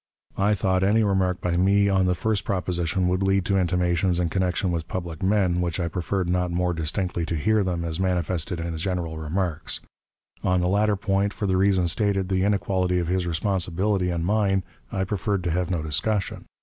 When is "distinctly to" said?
6.73-7.35